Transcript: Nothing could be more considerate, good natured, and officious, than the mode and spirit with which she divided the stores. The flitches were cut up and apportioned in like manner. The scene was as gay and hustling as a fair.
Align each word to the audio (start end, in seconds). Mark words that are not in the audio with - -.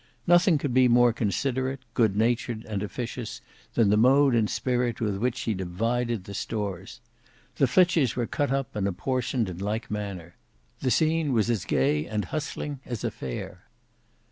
Nothing 0.25 0.57
could 0.57 0.73
be 0.73 0.87
more 0.87 1.13
considerate, 1.13 1.81
good 1.93 2.15
natured, 2.15 2.65
and 2.65 2.81
officious, 2.81 3.39
than 3.75 3.91
the 3.91 3.97
mode 3.97 4.33
and 4.33 4.49
spirit 4.49 4.99
with 4.99 5.17
which 5.17 5.37
she 5.37 5.53
divided 5.53 6.23
the 6.23 6.33
stores. 6.33 7.01
The 7.57 7.67
flitches 7.67 8.15
were 8.15 8.25
cut 8.25 8.51
up 8.51 8.75
and 8.75 8.87
apportioned 8.87 9.47
in 9.47 9.59
like 9.59 9.91
manner. 9.91 10.37
The 10.79 10.89
scene 10.89 11.33
was 11.33 11.51
as 11.51 11.65
gay 11.65 12.07
and 12.07 12.25
hustling 12.25 12.79
as 12.83 13.03
a 13.03 13.11
fair. 13.11 13.67